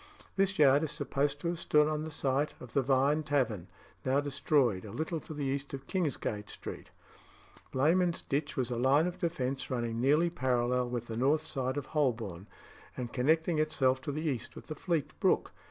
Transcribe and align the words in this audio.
This 0.35 0.57
yard 0.57 0.81
is 0.81 0.89
supposed 0.89 1.39
to 1.41 1.47
have 1.49 1.59
stood 1.59 1.87
on 1.87 2.03
the 2.03 2.09
site 2.09 2.55
of 2.59 2.73
the 2.73 2.81
Vine 2.81 3.21
Tavern 3.21 3.67
(now 4.03 4.19
destroyed), 4.19 4.83
a 4.83 4.89
little 4.89 5.19
to 5.19 5.31
the 5.31 5.43
east 5.45 5.75
of 5.75 5.85
Kingsgate 5.85 6.49
Street. 6.49 6.89
Blemund's 7.71 8.23
Ditch 8.23 8.57
was 8.57 8.71
a 8.71 8.77
line 8.77 9.05
of 9.05 9.19
defence 9.19 9.69
running 9.69 10.01
nearly 10.01 10.31
parallel 10.31 10.89
with 10.89 11.05
the 11.05 11.17
north 11.17 11.45
side 11.45 11.77
of 11.77 11.85
Holborn, 11.85 12.47
and 12.97 13.13
connecting 13.13 13.59
itself 13.59 14.01
to 14.01 14.11
the 14.11 14.23
east 14.27 14.55
with 14.55 14.65
the 14.65 14.75
Fleet 14.75 15.13
brook. 15.19 15.51